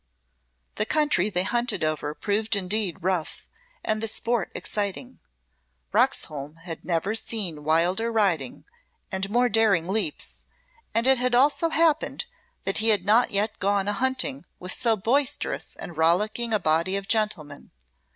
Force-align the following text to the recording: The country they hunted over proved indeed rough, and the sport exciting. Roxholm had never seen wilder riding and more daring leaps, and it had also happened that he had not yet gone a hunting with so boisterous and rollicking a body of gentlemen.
The 0.77 0.85
country 0.87 1.29
they 1.29 1.43
hunted 1.43 1.83
over 1.83 2.15
proved 2.15 2.55
indeed 2.55 3.03
rough, 3.03 3.47
and 3.83 4.01
the 4.01 4.07
sport 4.07 4.51
exciting. 4.55 5.19
Roxholm 5.93 6.55
had 6.61 6.83
never 6.83 7.13
seen 7.13 7.63
wilder 7.63 8.11
riding 8.11 8.65
and 9.11 9.29
more 9.29 9.47
daring 9.47 9.87
leaps, 9.87 10.43
and 10.95 11.05
it 11.05 11.19
had 11.19 11.35
also 11.35 11.69
happened 11.69 12.25
that 12.63 12.79
he 12.79 12.89
had 12.89 13.05
not 13.05 13.29
yet 13.29 13.59
gone 13.59 13.87
a 13.87 13.93
hunting 13.93 14.45
with 14.59 14.71
so 14.73 14.95
boisterous 14.95 15.75
and 15.75 15.95
rollicking 15.95 16.51
a 16.51 16.57
body 16.57 16.95
of 16.97 17.07
gentlemen. 17.07 17.69